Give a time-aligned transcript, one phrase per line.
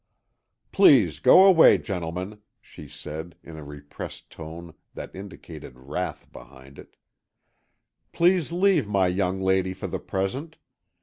[0.71, 6.79] "Please to go away, gentlemen," she said, in a repressed tone that indicated wrath behind
[6.79, 6.95] it.
[8.11, 10.57] "Please leave my young lady for the present.